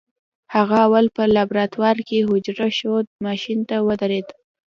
[0.55, 4.27] هغه اول په لابراتوار کې حجره ښود ماشين ته ودرېد.